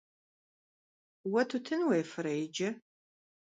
[1.31, 2.69] Vue tutın vuêfere yicı?